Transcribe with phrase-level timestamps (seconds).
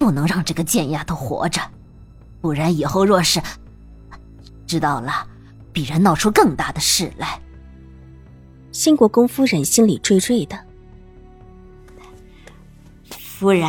[0.00, 1.60] 不能让这个贱丫头活着，
[2.40, 3.38] 不然以后若是
[4.66, 5.28] 知道了，
[5.74, 7.38] 必然闹出更大的事来。
[8.72, 10.58] 兴国公夫人心里惴惴的。
[13.10, 13.68] 夫人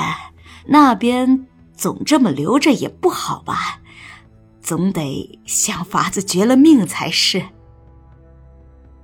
[0.66, 3.82] 那边总这么留着也不好吧？
[4.62, 7.43] 总得想法子绝了命才是。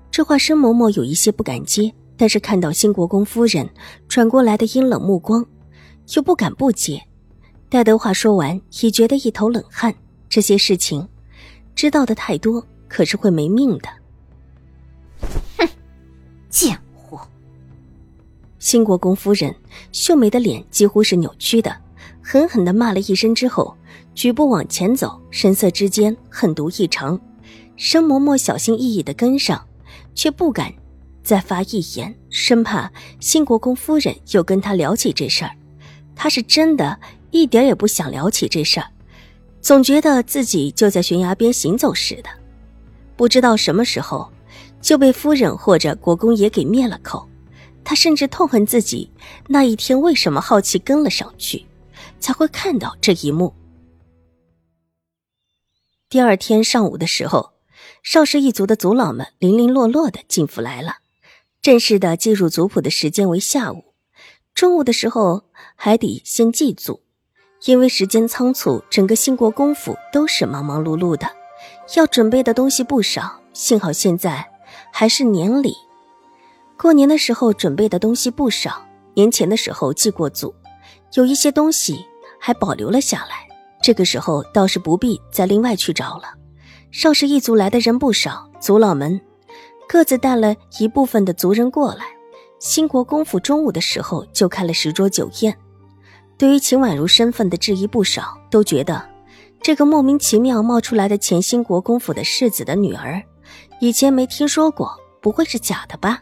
[0.09, 3.69] 这话申嬷嬷有一些不敢接，但是看到兴国公夫人
[4.07, 5.45] 转过来的阴冷目光，
[6.15, 7.03] 又不敢不接。
[7.69, 9.93] 戴德华说完，也觉得一头冷汗。
[10.29, 11.05] 这些事情，
[11.75, 13.89] 知道的太多，可是会没命的。
[15.57, 15.67] 哼，
[16.49, 17.19] 贱货！
[18.57, 19.53] 新国公夫人
[19.91, 21.75] 秀美的脸几乎是扭曲的，
[22.21, 23.75] 狠狠的骂了一声之后，
[24.15, 27.19] 举步往前走，神色之间狠毒异常。
[27.75, 29.65] 生嬷嬷小心翼翼的跟上，
[30.15, 30.73] 却不敢
[31.21, 32.89] 再发一言，生怕
[33.19, 35.51] 新国公夫人又跟他聊起这事儿。
[36.15, 36.97] 他是真的。
[37.31, 38.87] 一点也不想聊起这事儿，
[39.61, 42.29] 总觉得自己就在悬崖边行走似的，
[43.15, 44.31] 不知道什么时候
[44.81, 47.27] 就被夫人或者国公爷给灭了口。
[47.83, 49.09] 他甚至痛恨自己
[49.47, 51.65] 那一天为什么好奇跟了上去，
[52.19, 53.53] 才会看到这一幕。
[56.09, 57.53] 第二天上午的时候，
[58.03, 60.97] 邵氏一族的族老们零零落落的进府来了，
[61.61, 63.93] 正式的进入族谱的时间为下午，
[64.53, 65.45] 中午的时候
[65.75, 67.06] 还得先祭祖。
[67.65, 71.27] 因为时间仓促，整个兴国公府都是忙忙碌碌的，
[71.95, 73.39] 要准备的东西不少。
[73.53, 74.47] 幸好现在
[74.93, 75.75] 还是年里，
[76.77, 78.85] 过年的时候准备的东西不少。
[79.15, 80.53] 年前的时候祭过祖，
[81.13, 82.05] 有一些东西
[82.39, 83.47] 还保留了下来。
[83.81, 86.35] 这个时候倒是不必再另外去找了。
[86.91, 89.19] 邵氏一族来的人不少，族老们
[89.89, 92.05] 各自带了一部分的族人过来。
[92.59, 95.57] 兴国公府中午的时候就开了十桌酒宴。
[96.37, 99.03] 对于秦婉如身份的质疑不少，都觉得
[99.61, 103.21] 这个莫名其妙冒出来的前兴国公府的世子的女儿，
[103.79, 106.21] 以前没听说过，不会是假的吧？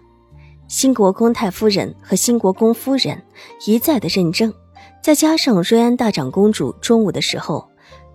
[0.68, 3.22] 兴国公太夫人和兴国公夫人
[3.66, 4.54] 一再的认证，
[5.02, 7.70] 再加上瑞安大长公主中午的时候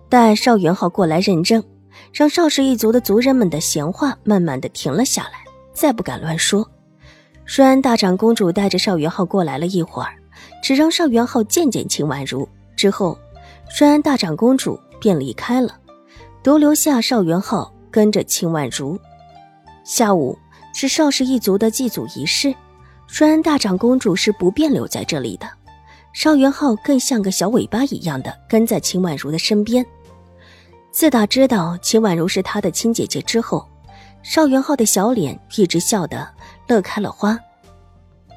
[0.09, 1.63] 带邵元浩过来认证，
[2.11, 6.67] 让邵氏一族的族人们的闲话慢慢的停了下来，再不敢乱说。
[7.45, 10.15] 瑞安大长公主带着邵元浩过来了一会儿。
[10.61, 13.17] 只让邵元浩见见秦婉如之后，
[13.69, 15.75] 顺安大长公主便离开了，
[16.43, 18.99] 独留下邵元浩跟着秦婉如。
[19.83, 20.37] 下午
[20.73, 22.53] 是邵氏一族的祭祖仪式，
[23.07, 25.49] 顺安大长公主是不便留在这里的，
[26.13, 29.85] 邵元浩更像个小尾巴一样的跟在秦婉如的身边。
[30.91, 33.67] 自打知道秦婉如是他的亲姐姐之后，
[34.21, 36.27] 邵元浩的小脸一直笑得
[36.67, 37.37] 乐开了花。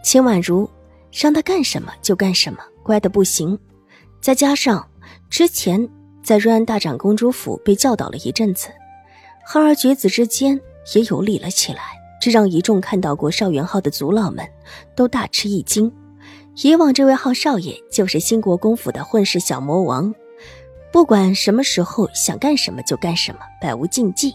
[0.03, 0.69] 秦婉如。
[1.15, 3.57] 让他干什么就干什么，乖的不行。
[4.21, 4.85] 再加上
[5.31, 5.89] 之前
[6.25, 8.69] 在瑞安大长公主府被教导了一阵子，
[9.47, 10.61] 浩儿绝子之间
[10.95, 11.83] 也有理了起来，
[12.21, 14.45] 这让一众看到过邵元浩的族老们
[14.97, 15.93] 都大吃一惊。
[16.57, 20.13] 以往这位浩少爷就是兴国公府的混世小魔王，
[20.93, 24.35] 不管什么时候想干什么就干什么，百无禁忌。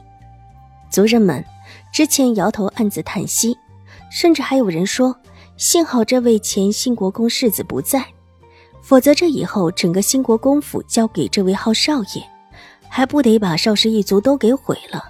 [0.89, 1.44] 族人们
[1.91, 3.57] 之前摇头暗自叹息，
[4.09, 5.13] 甚至还有人说。
[5.59, 8.02] 幸好这位前兴国公世子不在，
[8.81, 12.24] 否则这以后整个兴国公府交给这位浩少爷，
[12.88, 15.03] 还不得把邵氏一族都给毁了？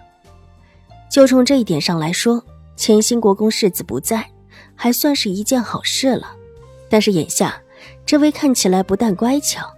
[1.08, 2.44] 就从这一点上来说，
[2.76, 4.28] 前兴国公世子不在，
[4.74, 6.36] 还算是一件好事了。
[6.90, 7.62] 但是眼下，
[8.04, 9.72] 这位看起来不但乖巧，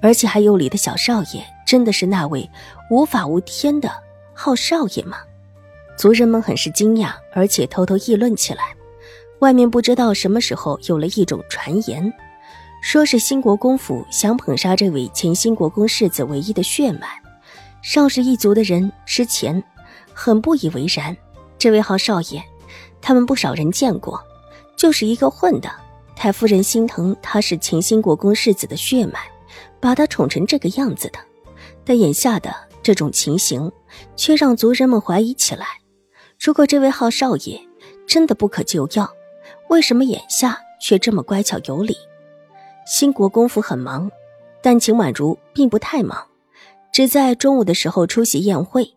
[0.00, 2.48] 而且还有理的小少爷，真的是那位
[2.90, 3.92] 无法无天的
[4.32, 5.18] 浩少爷吗？
[5.98, 8.74] 族人们很是惊讶，而且偷偷议论起来。
[9.40, 12.12] 外面不知道什么时候有了一种传言，
[12.82, 17.08] 说是兴国公府想捧杀这位前兴国公世子唯一的血脉。
[17.82, 19.62] 邵氏一族的人之前
[20.12, 21.16] 很不以为然，
[21.58, 22.42] 这位好少爷，
[23.00, 24.22] 他们不少人见过，
[24.76, 25.70] 就是一个混的。
[26.14, 29.20] 太夫人心疼他是前兴国公世子的血脉，
[29.80, 31.18] 把他宠成这个样子的。
[31.82, 33.72] 但眼下的这种情形，
[34.16, 35.64] 却让族人们怀疑起来：
[36.38, 37.58] 如果这位好少爷
[38.06, 39.10] 真的不可救药，
[39.68, 41.96] 为什么眼下却这么乖巧有礼？
[42.86, 44.10] 兴国公府很忙，
[44.62, 46.26] 但秦婉如并不太忙，
[46.92, 48.94] 只在中午的时候出席宴会，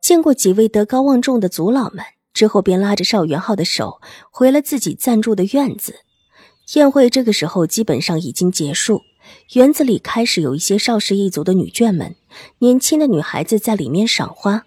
[0.00, 4.00] 见过几位德高望重的族老们之后，便拉着邵元浩的手
[4.30, 5.96] 回了自己暂住的院子。
[6.74, 9.02] 宴会这个时候基本上已经结束，
[9.54, 12.16] 园子里开始有一些邵氏一族的女眷们，
[12.58, 14.64] 年轻的女孩子在里面赏花，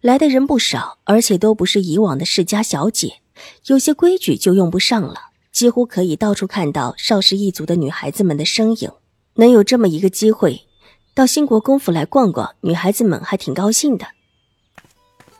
[0.00, 3.14] 来的人不少，而且都不是以往的世家小姐，
[3.66, 5.30] 有些规矩就用不上了。
[5.52, 8.90] 几乎可以到处看到邵氏一族的女孩子们的身影，
[9.34, 10.62] 能有这么一个机会，
[11.12, 14.06] 到兴国公府来逛逛，女孩子们还挺高兴的。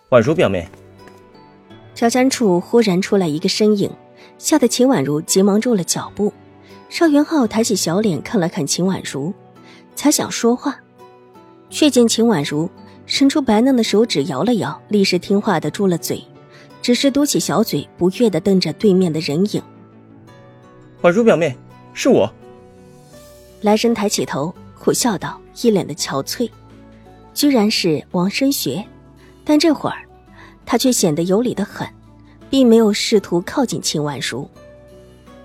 [0.09, 0.69] 婉如表妹，
[1.95, 3.89] 小山处忽然出来一个身影，
[4.37, 6.33] 吓得秦婉如急忙住了脚步。
[6.89, 9.33] 邵元浩抬起小脸看了看秦婉如，
[9.95, 10.77] 才想说话，
[11.71, 12.69] 却见秦婉如
[13.07, 16.21] 伸出白嫩的手指摇了摇，立时听话的住了嘴，
[16.83, 19.63] 只是嘟起小嘴，不悦的瞪着对面的人影。
[21.03, 21.57] 婉如表妹，
[21.93, 22.31] 是我。
[23.61, 26.51] 来生抬起头，苦笑道，一脸的憔悴，
[27.35, 28.85] 居然是王深学。
[29.45, 30.07] 但这会儿，
[30.65, 31.87] 他却显得有礼的很，
[32.49, 34.49] 并没有试图靠近秦婉如。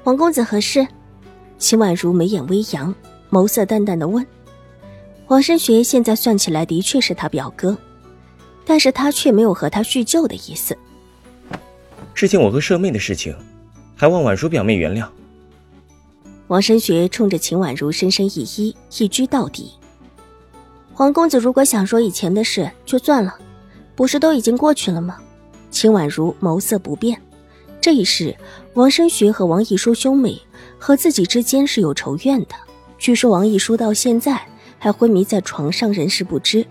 [0.03, 0.85] 王公子何事？
[1.57, 2.93] 秦婉如眉眼微扬，
[3.29, 4.25] 眸色淡淡的问。
[5.27, 7.75] 王深学现在算起来的确是他表哥，
[8.65, 10.77] 但是他却没有和他叙旧的意思。
[12.15, 13.35] 之前我和舍妹的事情，
[13.93, 15.05] 还望婉如表妹原谅。
[16.47, 19.73] 王深学冲着秦婉如深深一揖，一鞠到底。
[20.93, 23.37] 黄公子如果想说以前的事，就算了，
[23.95, 25.17] 不是都已经过去了吗？
[25.69, 27.21] 秦婉如眸色不变。
[27.81, 28.33] 这一世，
[28.75, 30.41] 王深学和王一书兄妹
[30.79, 32.55] 和自己之间是有仇怨的。
[32.97, 34.41] 据说王一书到现在
[34.79, 36.65] 还昏迷在床上，人事不知。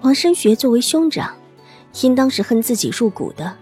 [0.00, 1.32] 王深学作为兄长，
[2.02, 3.54] 应当是恨自己入骨的。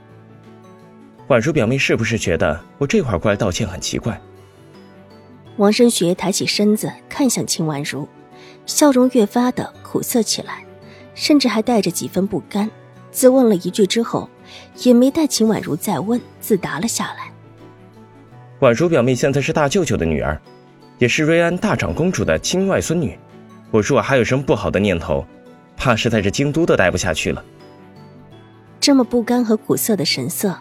[1.29, 4.21] 婉如表妹是不是觉得我这会儿过来道歉很奇怪？
[5.57, 8.07] 王申学抬起身子看向秦婉如，
[8.67, 10.65] 笑容越发的苦涩起来，
[11.15, 12.71] 甚至还带着几分不甘。
[13.11, 14.29] 自问了一句之后，
[14.83, 17.33] 也没待秦婉如再问，自答了下来。
[18.61, 20.41] 婉如表妹现在是大舅舅的女儿，
[20.99, 23.19] 也是瑞安大长公主的亲外孙女。
[23.71, 25.27] 我如果还有什么不好的念头，
[25.77, 27.43] 怕是在这京都都待不下去了。
[28.79, 30.57] 这么不甘和苦涩的神色，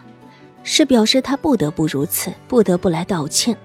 [0.68, 3.56] 是表示他不得不如此，不得不来道歉。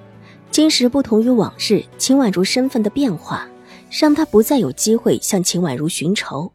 [0.51, 3.47] 今时不同于往日，秦婉如身份的变化，
[3.89, 6.51] 让他不再有机会向秦婉如寻仇。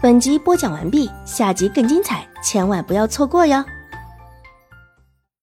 [0.00, 3.64] 本集播讲完毕，下集更精彩，千万不要错过哟。